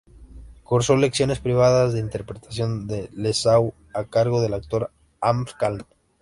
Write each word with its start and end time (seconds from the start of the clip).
Cursó 0.63 0.95
lecciones 0.97 1.37
privadas 1.37 1.93
de 1.93 1.99
interpretación 1.99 2.87
en 2.89 3.09
Dessau 3.21 3.75
a 3.93 4.03
cargo 4.05 4.41
del 4.41 4.55
actor 4.55 4.89
Hans 5.21 5.53
Calm. 5.53 5.83